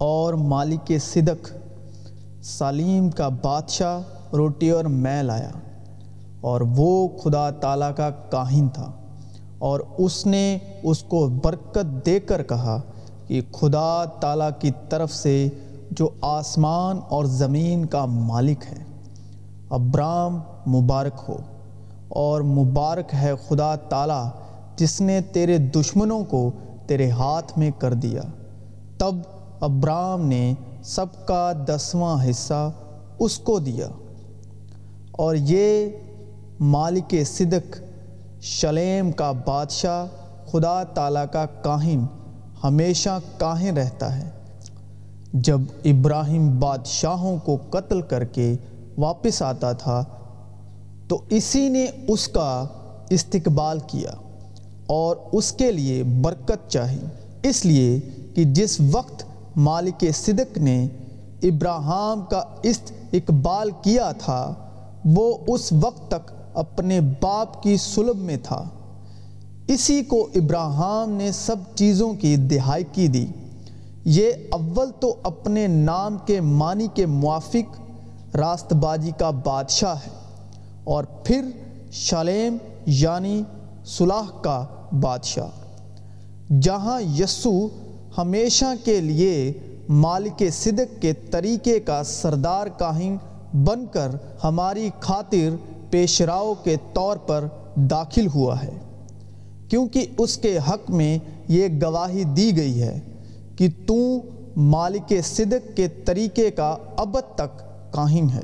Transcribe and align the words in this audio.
اور 0.00 0.34
مالک 0.34 0.92
صدق 1.02 1.50
سلیم 2.42 3.10
کا 3.10 3.28
بادشاہ 3.28 4.00
روٹی 4.32 4.70
اور 4.70 4.84
میں 4.84 5.22
لایا 5.22 5.50
اور 6.40 6.60
وہ 6.60 7.08
خدا 7.08 7.50
تعالیٰ 7.50 7.94
کا 7.96 8.10
کاہن 8.10 8.68
تھا 8.68 8.90
اور 9.58 9.80
اس 9.98 10.26
نے 10.26 10.58
اس 10.82 11.02
کو 11.02 11.28
برکت 11.44 12.06
دے 12.06 12.20
کر 12.20 12.42
کہا 12.42 12.80
کہ 13.26 13.40
خدا 13.52 14.04
تعالیٰ 14.04 14.50
کی 14.58 14.70
طرف 14.88 15.12
سے 15.12 15.48
جو 15.90 16.08
آسمان 16.20 17.00
اور 17.08 17.24
زمین 17.24 17.84
کا 17.84 18.04
مالک 18.04 18.64
ہے، 18.72 18.84
ابرام 19.70 20.40
مبارک 20.66 21.24
ہو 21.28 21.36
اور 22.08 22.40
مبارک 22.40 23.14
ہے 23.14 23.32
خدا 23.48 23.74
تعالیٰ 23.76 24.28
جس 24.76 25.00
نے 25.00 25.20
تیرے 25.32 25.58
دشمنوں 25.58 26.24
کو 26.24 26.50
تیرے 26.86 27.10
ہاتھ 27.10 27.58
میں 27.58 27.70
کر 27.78 27.94
دیا۔ 27.94 28.22
تب 28.98 29.14
ابرام 29.60 30.26
نے 30.26 30.54
سب 30.84 31.26
کا 31.26 31.52
دسواں 31.68 32.30
حصہ 32.30 32.70
اس 33.18 33.38
کو 33.38 33.58
دیا۔ 33.58 33.88
اور 35.12 35.34
یہ 35.38 35.88
مالک 36.60 37.14
صدق 37.26 37.76
شلیم 38.42 39.12
کا 39.12 39.32
بادشاہ 39.32 40.06
خدا 40.46 40.84
تعالیٰ 40.84 41.24
کا 41.32 41.46
کاہن 41.46 42.04
ہمیشہ 42.64 43.20
کاہن 43.38 43.78
رہتا 43.78 44.18
ہے۔ 44.18 44.30
جب 45.32 45.60
ابراہیم 45.84 46.60
بادشاہوں 46.60 47.36
کو 47.44 47.56
قتل 47.70 48.00
کر 48.00 48.24
کے 48.24 48.56
واپس 48.98 49.42
آتا 49.42 49.72
تھا، 49.72 50.04
تو 51.08 51.22
اسی 51.28 51.68
نے 51.68 51.86
اس 52.08 52.28
کا 52.28 52.64
استقبال 53.10 53.78
کیا 53.86 54.10
اور 54.86 55.16
اس 55.32 55.52
کے 55.52 55.72
لیے 55.72 56.02
برکت 56.02 56.70
چاہی۔ 56.70 57.00
اس 57.42 57.64
لیے 57.64 58.00
کہ 58.34 58.44
جس 58.44 58.80
وقت 58.92 59.24
مالک 59.56 60.04
صدق 60.14 60.58
نے 60.58 60.82
ابراہم 61.42 62.20
کا 62.30 62.42
استقبال 62.62 63.70
کیا 63.82 64.10
تھا، 64.18 64.42
وہ 65.04 65.36
اس 65.46 65.72
وقت 65.72 66.10
تک 66.10 66.30
اپنے 66.54 67.00
باپ 67.20 67.62
کی 67.62 67.76
سلب 67.76 68.16
میں 68.16 68.36
تھا۔ 68.42 68.62
اسی 69.68 70.02
کو 70.04 70.28
ابراہم 70.34 71.10
نے 71.10 71.30
سب 71.32 71.56
چیزوں 71.74 72.12
کی 72.14 72.34
دہائی 72.36 73.06
دی۔ 73.08 73.26
یہ 74.04 74.32
اول 74.50 74.90
تو 75.00 75.14
اپنے 75.22 75.66
نام 75.66 76.16
کے 76.26 76.40
معنی 76.40 76.86
کے 76.94 77.06
موافق 77.06 78.36
راست 78.36 78.72
بازی 78.72 79.10
کا 79.18 79.30
بادشاہ 79.44 79.94
ہے، 79.96 80.10
اور 80.84 81.04
پھر 81.24 81.50
شالیم 81.92 82.56
یعنی 82.86 83.42
صلاح 83.88 84.30
کا 84.42 84.64
بادشاہ۔ 85.00 85.48
جہاں 86.60 87.00
یسو 87.18 87.52
ہمیشہ 88.18 88.64
کے 88.84 89.00
لیے 89.00 89.52
مالک 89.88 90.42
صدق 90.52 91.02
کے 91.02 91.12
طریقے 91.12 91.80
کا 91.80 92.04
سردار 92.04 92.66
کاہن 92.66 93.16
بن 93.64 93.86
کر 93.92 94.08
ہماری 94.44 94.90
خاطر 95.00 95.56
پیشراؤ 95.90 96.54
کے 96.54 96.76
طور 96.92 97.16
پر 97.16 97.44
داخل 97.74 98.26
ہوا 98.34 98.62
ہے۔ 98.62 98.70
کیونکہ 99.68 100.06
اس 100.18 100.36
کے 100.36 100.58
حق 100.58 100.90
میں 100.90 101.18
یہ 101.48 101.68
گواہی 101.82 102.24
دی 102.24 102.56
گئی 102.56 102.82
ہے 102.82 103.00
کہ 103.56 103.68
تو 103.86 104.18
مالک 104.56 105.12
صدق 105.24 105.76
کے 105.76 105.88
طریقے 105.88 106.50
کا 106.50 106.76
ابد 106.96 107.34
تک 107.34 107.58
کاہن 107.92 108.26
ہے۔ 108.34 108.40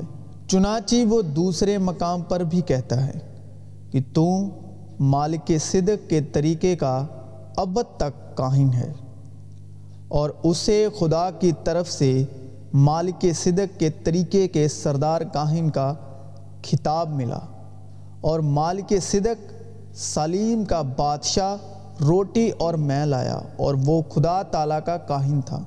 چنانچہ 0.47 0.95
وہ 1.09 1.21
دوسرے 1.21 1.77
مقام 1.77 2.21
پر 2.21 2.43
بھی 2.43 2.61
کہتا 2.61 3.07
ہے 3.07 3.19
کہ 3.91 3.99
تو 4.13 4.49
مالک 4.99 5.51
صدق 5.61 6.09
کے 6.09 6.21
طریقے 6.21 6.75
کا 6.75 7.05
ابد 7.55 7.97
تک 7.97 8.37
کاہن 8.37 8.69
ہے۔ 8.73 8.91
اور 10.07 10.29
اسے 10.43 10.87
خدا 10.99 11.31
کی 11.31 11.51
طرف 11.63 11.91
سے 11.91 12.23
مالک 12.73 13.25
صدق 13.35 13.79
کے 13.79 13.89
طریقے 13.89 14.47
کے 14.47 14.67
سردار 14.67 15.21
کاہن 15.21 15.69
کا 15.69 15.93
خطاب 16.65 17.09
ملا 17.09 17.39
اور 18.21 18.39
مالک 18.39 18.93
صدق 19.01 19.53
سلیم 19.95 20.65
کا 20.65 20.81
بادشاہ 20.81 21.55
روٹی 22.01 22.49
اور 22.57 22.73
میں 22.73 23.05
لایا 23.05 23.39
اور 23.57 23.75
وہ 23.85 24.01
خدا 24.01 24.41
تعالیٰ 24.41 24.79
کا 24.85 24.97
کاہن 24.97 25.41
تھا۔ 25.41 25.59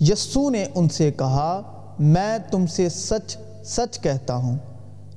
یسو 0.00 0.50
نے 0.50 0.64
ان 0.74 0.88
سے 0.88 1.12
کہا، 1.12 1.60
میں 1.98 2.38
تم 2.50 2.66
سے 2.66 2.88
سچ 2.88 3.36
سچ 3.64 4.00
کہتا 4.00 4.34
ہوں 4.34 4.56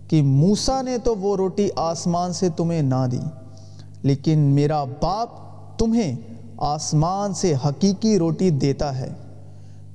کہ 0.08 0.22
موسا 0.22 0.82
نے 0.82 0.98
تو 0.98 1.16
وہ 1.16 1.36
روٹی 1.36 1.70
آسمان 1.76 2.34
سے 2.34 2.50
تمہیں 2.50 2.82
نہ 2.82 3.06
دی، 3.12 3.20
لیکن 4.04 4.40
میرا 4.40 4.84
باپ 4.84 5.30
تمہیں 5.80 6.16
آسمان 6.58 7.34
سے 7.34 7.54
حقیقی 7.66 8.18
روٹی 8.20 8.50
دیتا 8.50 8.98
ہے، 9.00 9.10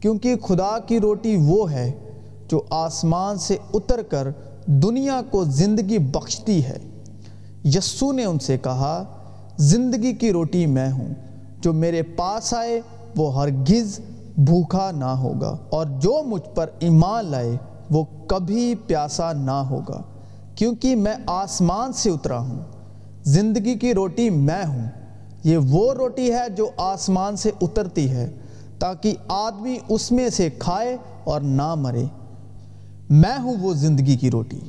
کیونکہ 0.00 0.36
خدا 0.36 0.78
کی 0.78 1.00
روٹی 1.00 1.36
وہ 1.36 1.70
ہے 1.72 1.90
جو 2.48 2.60
آسمان 2.70 3.38
سے 3.38 3.56
اتر 3.74 4.02
کر 4.02 4.28
دنیا 4.66 5.20
کو 5.30 5.44
زندگی 5.44 5.98
بخشتی 5.98 6.64
ہے۔ 6.64 6.78
یسو 7.64 8.12
نے 8.12 8.24
ان 8.24 8.38
سے 8.38 8.58
کہا، 8.58 9.02
زندگی 9.58 10.12
کی 10.12 10.32
روٹی 10.32 10.66
میں 10.66 10.90
ہوں، 10.92 11.12
جو 11.60 11.72
میرے 11.72 12.02
پاس 12.16 12.52
آئے 12.54 12.80
وہ 13.16 13.34
ہرگز 13.34 13.98
بھوکا 14.36 14.90
نہ 14.90 15.04
ہوگا، 15.04 15.56
اور 15.70 15.86
جو 16.00 16.22
مجھ 16.26 16.48
پر 16.54 16.70
ایمان 16.78 17.30
لائے 17.30 17.56
وہ 17.90 18.04
کبھی 18.26 18.74
پیاسا 18.86 19.32
نہ 19.32 19.58
ہوگا، 19.70 20.00
کیونکہ 20.54 20.96
میں 20.96 21.14
آسمان 21.26 21.92
سے 21.92 22.10
اترا 22.10 22.38
ہوں۔ 22.38 22.60
زندگی 23.24 23.74
کی 23.74 23.94
روٹی 23.94 24.30
میں 24.30 24.64
ہوں 24.66 24.88
یہ 25.44 25.56
وہ 25.56 25.94
روٹی 25.94 26.32
ہے 26.32 26.48
جو 26.56 26.70
آسمان 26.76 27.36
سے 27.36 27.50
اترتی 27.60 28.10
ہے 28.10 28.30
تاکہ 28.78 29.14
آدمی 29.28 29.78
اس 29.88 30.12
میں 30.12 30.28
سے 30.28 30.50
کھائے 30.58 30.96
اور 31.24 31.40
نہ 31.40 31.74
مرے۔ 31.74 32.04
میں 33.10 33.42
ہوں 33.42 33.54
وہ 33.60 33.74
زندگی 33.74 34.16
کی 34.16 34.30
روٹی 34.30 34.60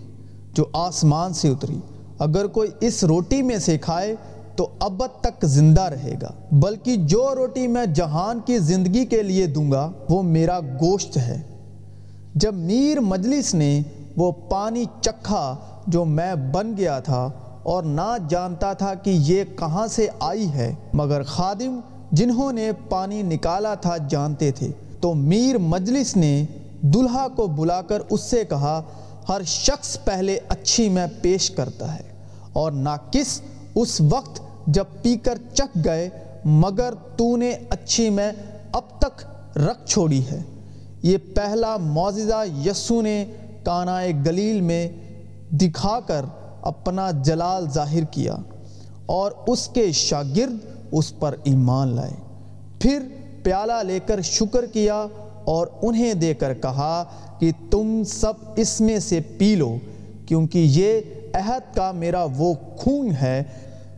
جو 0.53 0.65
آسمان 0.73 1.33
سے 1.33 1.49
اتری۔ 1.49 1.79
اگر 2.19 2.47
کوئی 2.47 2.69
اس 2.81 3.03
روٹی 3.03 3.41
میں 3.41 3.57
سے 3.57 3.77
کھائے 3.77 4.15
تو 4.55 4.67
ابد 4.79 5.21
تک 5.21 5.45
زندہ 5.45 5.81
رہے 5.81 6.15
گا۔ 6.21 6.31
بلکہ 6.51 6.95
جو 6.95 7.35
روٹی 7.35 7.67
میں 7.67 7.85
جہان 7.85 8.39
کی 8.45 8.59
زندگی 8.59 9.05
کے 9.05 9.23
لیے 9.23 9.45
دوں 9.47 9.71
گا، 9.71 9.91
وہ 10.09 10.23
میرا 10.23 10.59
گوشت 10.59 11.17
ہے۔ 11.17 11.41
جب 12.35 12.53
میر 12.53 12.99
مجلس 12.99 13.53
نے 13.53 13.81
وہ 14.17 14.31
پانی 14.31 14.85
چکھا 15.01 15.55
جو 15.87 16.05
میں 16.05 16.35
بن 16.35 16.77
گیا 16.77 16.99
تھا 16.99 17.29
اور 17.63 17.83
نہ 17.83 18.15
جانتا 18.29 18.71
تھا 18.73 18.93
کہ 18.93 19.09
یہ 19.09 19.43
کہاں 19.57 19.87
سے 19.87 20.07
آئی 20.19 20.47
ہے، 20.53 20.73
مگر 20.93 21.23
خادم 21.23 21.79
جنہوں 22.11 22.51
نے 22.51 22.71
پانی 22.89 23.21
نکالا 23.23 23.73
تھا 23.75 23.95
جانتے 24.09 24.51
تھے۔ 24.51 24.71
تو 25.01 25.13
میر 25.13 25.57
مجلس 25.57 26.15
نے 26.17 26.45
دلہا 26.93 27.27
کو 27.35 27.47
بلا 27.47 27.81
کر 27.81 28.01
اس 28.09 28.21
سے 28.21 28.43
کہا، 28.45 28.81
ہر 29.29 29.41
شخص 29.47 29.97
پہلے 30.03 30.37
اچھی 30.49 30.87
میں 30.89 31.05
پیش 31.21 31.49
کرتا 31.51 31.93
ہے، 31.95 32.03
اور 32.53 32.71
ناقص 32.71 33.39
اس 33.75 33.99
وقت 34.09 34.41
جب 34.67 34.85
پی 35.01 35.15
کر 35.17 35.37
چک 35.53 35.77
گئے، 35.85 36.09
مگر 36.45 36.93
تو 37.17 37.35
نے 37.37 37.51
اچھی 37.69 38.09
میں 38.09 38.31
اب 38.71 38.99
تک 38.99 39.25
رکھ 39.57 39.85
چھوڑی 39.85 40.21
ہے۔ 40.31 40.41
یہ 41.03 41.17
پہلا 41.35 41.75
معززہ 41.77 42.43
یسو 42.65 43.01
نے 43.01 43.23
کانائے 43.63 44.11
گلیل 44.25 44.61
میں 44.61 44.87
دکھا 45.51 45.99
کر 46.07 46.25
اپنا 46.61 47.11
جلال 47.11 47.69
ظاہر 47.69 48.03
کیا 48.11 48.35
اور 49.05 49.31
اس 49.47 49.67
کے 49.67 49.91
شاگرد 49.91 50.57
اس 50.91 51.19
پر 51.19 51.35
ایمان 51.43 51.87
لائے۔ 51.87 52.13
پھر 52.79 52.99
پیالہ 53.43 53.83
لے 53.83 53.99
کر 54.05 54.21
شکر 54.21 54.65
کیا 54.65 55.05
اور 55.45 55.67
انہیں 55.81 56.13
دے 56.13 56.33
کر 56.33 56.53
کہا 56.53 57.03
کہ 57.39 57.51
تم 57.71 58.03
سب 58.03 58.33
اس 58.55 58.81
میں 58.81 58.99
سے 58.99 59.19
پی 59.37 59.55
لو، 59.55 59.77
کیونکہ 60.25 60.67
یہ 60.71 61.01
عہد 61.33 61.75
کا 61.75 61.91
میرا 61.91 62.25
وہ 62.37 62.53
خون 62.77 63.11
ہے 63.21 63.43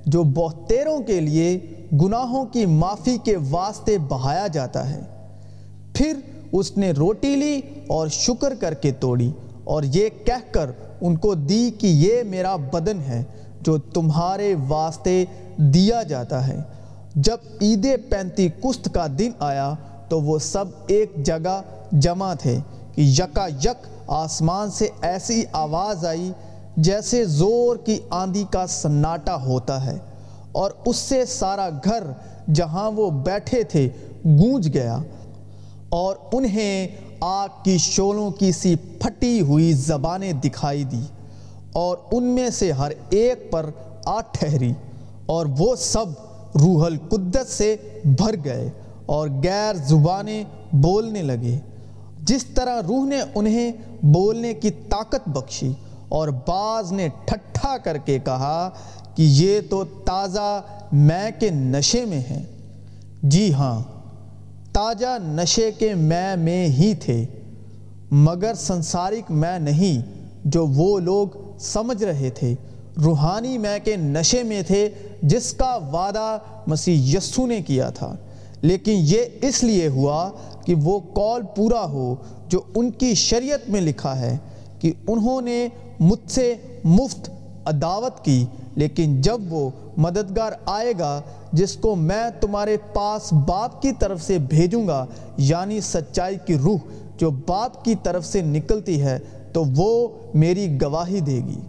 جو 0.05 0.23
بہتیروں 0.23 0.99
کے 0.99 1.19
لیے 1.19 1.59
گناہوں 2.01 2.45
کی 2.45 2.65
معافی 2.65 3.17
کے 3.23 3.35
واسطے 3.49 3.97
بہایا 3.97 4.47
جاتا 4.47 4.89
ہے۔ 4.89 5.01
پھر 5.93 6.13
اس 6.51 6.77
نے 6.77 6.91
روٹی 6.91 7.35
لی 7.35 7.61
اور 7.87 8.07
شکر 8.07 8.55
کر 8.55 8.73
کے 8.73 8.91
توڑی 8.91 9.31
اور 9.63 9.83
یہ 9.83 10.09
کہہ 10.25 10.51
کر 10.51 10.71
ان 11.03 11.15
کو 11.15 11.33
دی 11.33 11.71
کہ 11.77 11.87
یہ 11.87 12.23
میرا 12.23 12.55
بدن 12.55 12.99
ہے 13.07 13.23
جو 13.61 13.77
تمہارے 13.77 14.55
واسطے 14.67 15.25
دیا 15.57 16.03
جاتا 16.03 16.47
ہے۔ 16.47 16.61
جب 17.15 17.37
عید 17.61 17.87
پینتی 18.09 18.47
کست 18.49 18.89
کا 18.93 19.07
دن 19.19 19.31
آیا 19.39 19.73
تو 20.09 20.21
وہ 20.21 20.39
سب 20.39 20.65
ایک 20.87 21.11
جگہ 21.25 21.61
جمع 21.91 22.33
تھے 22.33 22.57
کہ 22.95 23.01
یکا 23.01 23.47
یک 23.47 23.87
آسمان 24.07 24.71
سے 24.71 24.87
ایسی 25.01 25.43
آواز 25.51 26.05
آئی 26.05 26.31
جیسے 26.77 27.25
زور 27.25 27.75
کی 27.75 27.99
آندھی 28.09 28.43
کا 28.51 28.67
سناٹا 28.67 29.35
ہوتا 29.35 29.85
ہے 29.85 29.97
اور 30.51 30.71
اس 30.85 30.97
سے 30.97 31.25
سارا 31.25 31.69
گھر 31.83 32.03
جہاں 32.53 32.91
وہ 32.91 33.09
بیٹھے 33.09 33.63
تھے 33.63 33.89
گونج 34.25 34.73
گیا۔ 34.73 34.97
اور 35.93 36.15
انہیں 36.31 36.87
آگ 37.19 37.47
کی 37.63 37.77
شولوں 37.77 38.31
کی 38.31 38.51
سی 38.51 38.75
پھٹی 38.75 39.41
ہوئی 39.41 39.73
زبانیں 39.73 40.33
دکھائی 40.33 40.83
دی 40.83 41.01
اور 41.73 41.97
ان 42.11 42.23
میں 42.23 42.49
سے 42.49 42.71
ہر 42.71 42.91
ایک 43.09 43.51
پر 43.51 43.69
آ 44.05 44.21
ٹھہری 44.21 44.73
اور 45.25 45.45
وہ 45.57 45.75
سب 45.75 46.05
روح 46.55 46.85
القدس 46.85 47.49
سے 47.49 47.75
بھر 48.05 48.35
گئے 48.45 48.69
اور 49.05 49.29
غیر 49.43 49.75
زبانیں 49.75 50.43
بولنے 50.73 51.21
لگے۔ 51.21 51.59
جس 52.19 52.45
طرح 52.45 52.81
روح 52.87 53.05
نے 53.05 53.19
انہیں 53.35 53.71
بولنے 54.01 54.53
کی 54.53 54.69
طاقت 54.69 55.29
بخشی 55.29 55.71
اور 56.09 56.27
بعض 56.27 56.91
نے 56.91 57.07
ٹھٹھا 57.25 57.77
کر 57.77 57.97
کے 57.97 58.19
کہا 58.19 58.69
کہ 59.15 59.23
یہ 59.27 59.59
تو 59.69 59.83
تازہ 59.83 60.61
میں 60.91 61.31
کے 61.39 61.49
نشے 61.49 62.05
میں 62.05 62.19
ہیں۔ 62.19 62.43
جی 63.23 63.53
ہاں 63.53 64.02
تازہ 64.73 65.17
نشے 65.21 65.71
کے 65.71 65.95
میں 65.95 66.35
میں 66.35 66.67
ہی 66.67 66.93
تھے، 66.95 67.25
مگر 68.11 68.53
سنسارک 68.53 69.31
میں 69.31 69.59
نہیں 69.59 70.01
جو 70.45 70.67
وہ 70.67 70.99
لوگ 70.99 71.27
سمجھ 71.59 72.03
رہے 72.03 72.29
تھے۔ 72.29 72.55
روحانی 73.03 73.57
میں 73.57 73.79
کے 73.83 73.95
نشے 73.95 74.43
میں 74.43 74.61
تھے 74.61 74.89
جس 75.21 75.53
کا 75.53 75.75
وعدہ 75.75 76.39
مسیح 76.67 77.17
یسو 77.17 77.47
نے 77.47 77.61
کیا 77.61 77.89
تھا۔ 77.89 78.15
لیکن 78.61 78.95
یہ 78.95 79.23
اس 79.41 79.63
لیے 79.63 79.87
ہوا 79.87 80.31
کہ 80.65 80.75
وہ 80.83 80.99
قول 81.13 81.41
پورا 81.55 81.85
ہو 81.85 82.15
جو 82.49 82.61
ان 82.75 82.91
کی 82.91 83.13
شریعت 83.13 83.69
میں 83.69 83.81
لکھا 83.81 84.19
ہے 84.19 84.37
کہ 84.79 84.91
انہوں 85.07 85.41
نے 85.41 85.67
مجھ 85.99 86.31
سے 86.31 86.55
مفت 86.83 87.29
عداوت 87.65 88.25
کی 88.25 88.45
لیکن 88.75 89.21
جب 89.21 89.41
وہ 89.49 89.69
مددگار 89.97 90.51
آئے 90.65 90.93
گا، 90.99 91.21
جس 91.51 91.75
کو 91.75 91.95
میں 91.95 92.23
تمہارے 92.41 92.77
پاس 92.93 93.33
باپ 93.33 93.81
کی 93.81 93.91
طرف 93.99 94.21
سے 94.21 94.37
بھیجوں 94.37 94.87
گا 94.87 95.05
یعنی 95.37 95.81
سچائی 95.81 96.37
کی 96.45 96.57
روح 96.57 96.79
جو 97.17 97.31
باپ 97.31 97.85
کی 97.85 97.95
طرف 98.03 98.25
سے 98.25 98.41
نکلتی 98.41 99.01
ہے، 99.01 99.19
تو 99.53 99.63
وہ 99.75 100.07
میری 100.33 100.77
گواہی 100.81 101.19
دے 101.19 101.41
گی۔ 101.47 101.59